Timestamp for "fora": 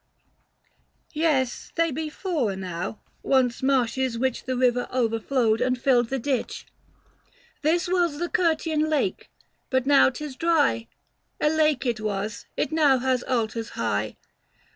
2.09-2.55